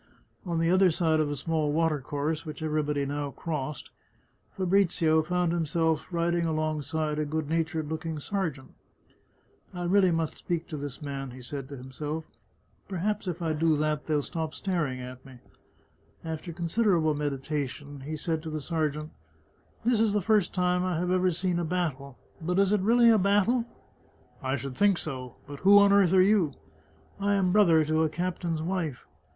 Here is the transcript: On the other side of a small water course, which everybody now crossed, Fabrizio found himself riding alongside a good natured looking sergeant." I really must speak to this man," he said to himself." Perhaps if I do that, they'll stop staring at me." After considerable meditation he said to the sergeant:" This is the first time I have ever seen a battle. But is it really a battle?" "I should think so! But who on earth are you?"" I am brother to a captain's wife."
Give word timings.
On 0.47 0.57
the 0.59 0.71
other 0.71 0.89
side 0.89 1.19
of 1.19 1.29
a 1.29 1.35
small 1.35 1.71
water 1.71 2.01
course, 2.01 2.43
which 2.43 2.63
everybody 2.63 3.05
now 3.05 3.29
crossed, 3.29 3.91
Fabrizio 4.57 5.21
found 5.21 5.51
himself 5.51 6.07
riding 6.09 6.43
alongside 6.47 7.19
a 7.19 7.23
good 7.25 7.47
natured 7.47 7.87
looking 7.91 8.17
sergeant." 8.17 8.73
I 9.75 9.83
really 9.83 10.09
must 10.09 10.37
speak 10.37 10.67
to 10.69 10.77
this 10.77 11.03
man," 11.03 11.29
he 11.29 11.41
said 11.43 11.69
to 11.69 11.77
himself." 11.77 12.25
Perhaps 12.89 13.27
if 13.27 13.43
I 13.43 13.53
do 13.53 13.77
that, 13.77 14.07
they'll 14.07 14.23
stop 14.23 14.55
staring 14.55 14.99
at 14.99 15.23
me." 15.23 15.37
After 16.25 16.51
considerable 16.51 17.13
meditation 17.13 17.99
he 18.01 18.17
said 18.17 18.41
to 18.41 18.49
the 18.49 18.59
sergeant:" 18.59 19.11
This 19.85 19.99
is 19.99 20.13
the 20.13 20.21
first 20.23 20.51
time 20.51 20.83
I 20.83 20.97
have 20.97 21.11
ever 21.11 21.29
seen 21.29 21.59
a 21.59 21.63
battle. 21.63 22.17
But 22.41 22.57
is 22.57 22.71
it 22.71 22.81
really 22.81 23.11
a 23.11 23.19
battle?" 23.19 23.65
"I 24.41 24.55
should 24.55 24.75
think 24.75 24.97
so! 24.97 25.35
But 25.45 25.59
who 25.59 25.77
on 25.77 25.93
earth 25.93 26.11
are 26.13 26.23
you?"" 26.23 26.53
I 27.19 27.35
am 27.35 27.51
brother 27.51 27.85
to 27.85 28.01
a 28.01 28.09
captain's 28.09 28.63
wife." 28.63 29.05